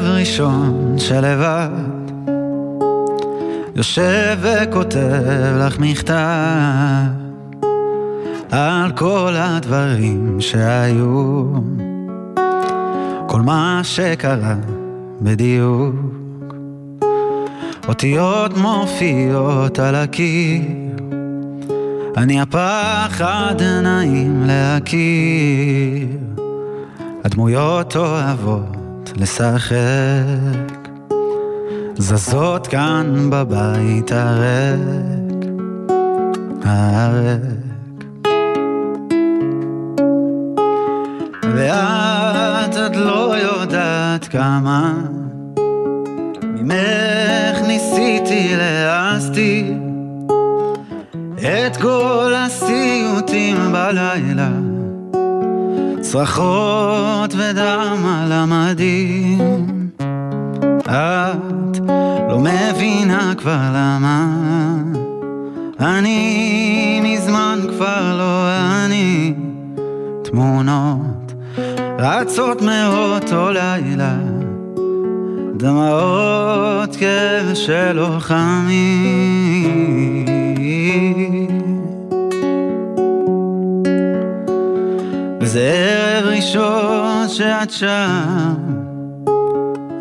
ראשון 0.00 0.94
שלבד. 0.98 1.68
יושב 3.76 4.38
וכותב 4.40 5.56
לך 5.58 5.78
מכתב 5.78 6.14
על 8.50 8.92
כל 8.96 9.34
הדברים 9.36 10.36
שהיו. 10.40 11.44
כל 13.26 13.40
מה 13.40 13.80
שקרה 13.82 14.54
בדיוק. 15.20 15.94
אותיות 17.88 18.56
מופיעות 18.56 19.78
על 19.78 19.94
הקיר. 19.94 20.62
אני 22.16 22.40
הפחד 22.40 23.54
נעים 23.82 24.42
להכיר. 24.46 26.06
הדמויות 27.24 27.96
אוהבות 27.96 28.81
לשחק. 29.16 29.72
זזות 31.98 32.66
כאן 32.66 33.30
בבית 33.30 34.12
הריק. 34.12 35.46
הריק. 36.64 37.42
ואת 41.54 42.76
עוד 42.76 42.96
לא 42.96 43.34
יודעת 43.36 44.28
כמה. 44.28 44.94
ממך 46.42 47.58
ניסיתי 47.66 48.54
להסתיר 48.56 49.72
את 51.38 51.76
כל 51.76 52.32
הסיוטים 52.36 53.56
בלילה 53.72 54.71
צרחות 56.02 57.34
ודם 57.34 58.04
על 58.06 58.32
המדים. 58.32 59.38
את 60.80 61.80
לא 62.28 62.38
מבינה 62.38 63.34
כבר 63.38 63.58
למה. 63.74 64.26
אני 65.80 67.00
מזמן 67.04 67.58
כבר 67.68 68.16
לא 68.18 68.48
אני. 68.84 69.34
תמונות 70.22 71.32
רצות 71.98 72.62
מאותו 72.62 73.50
לילה. 73.50 74.16
דמעות 75.56 76.96
כאב 76.96 77.54
של 77.54 77.92
לוחמים 77.92 79.32
וזה 85.52 85.70
ערב 85.70 86.24
ראשון 86.26 87.28
שאת 87.28 87.70
שם. 87.70 88.54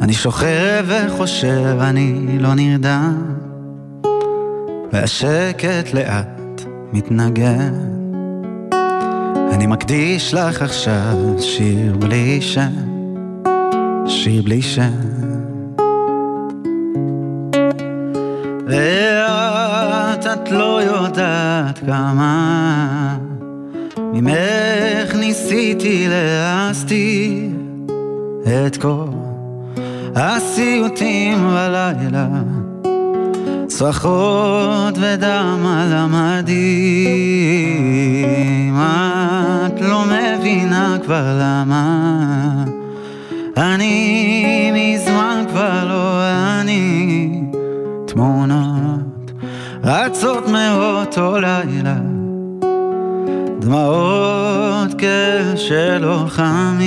אני 0.00 0.12
שוכב 0.12 0.84
וחושב, 0.86 1.76
אני 1.80 2.38
לא 2.38 2.54
נרדם. 2.54 3.22
והשקט 4.92 5.94
לאט 5.94 6.62
מתנגן. 6.92 7.74
אני 9.52 9.66
מקדיש 9.66 10.34
לך 10.34 10.62
עכשיו 10.62 11.16
שיר 11.38 11.96
בלי 11.96 12.40
שם, 12.40 12.72
שיר 14.06 14.42
בלי 14.42 14.62
שם. 14.62 15.00
ואת, 18.66 20.26
את 20.26 20.50
לא 20.50 20.82
יודעת 20.82 21.78
כמה 21.78 23.29
ממך 24.12 25.14
ניסיתי 25.14 26.06
להסתיר 26.08 27.50
את 28.66 28.76
כל 28.76 29.06
הסיוטים 30.16 31.38
בלילה. 31.38 32.28
צרחות 33.66 34.94
ודם 35.00 35.66
על 35.66 35.92
המדים. 35.92 36.60
את 39.66 39.80
לא 39.80 40.04
מבינה 40.04 40.98
כבר 41.04 41.38
למה 41.40 42.64
אני 43.56 44.72
מזמן 44.74 45.44
כבר 45.48 45.88
לא 45.88 46.22
אני. 46.60 47.42
תמונות 48.06 49.32
רצות 49.84 50.44
מאותו 50.48 51.38
לילה 51.40 52.19
דמעות 53.60 54.94
כשלוחמים 54.98 56.80